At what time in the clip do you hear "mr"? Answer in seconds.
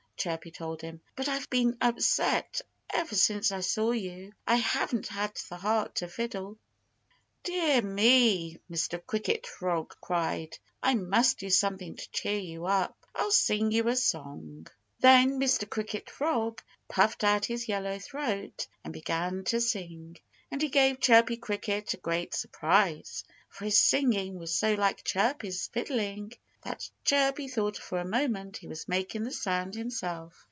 8.69-9.03, 15.39-15.67